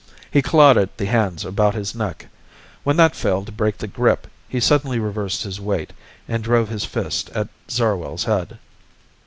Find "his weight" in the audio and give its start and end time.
5.43-5.93